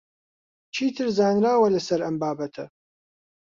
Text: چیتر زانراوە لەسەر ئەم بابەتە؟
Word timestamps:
چیتر 0.75 1.07
زانراوە 1.17 1.67
لەسەر 1.75 1.99
ئەم 2.05 2.15
بابەتە؟ 2.21 2.65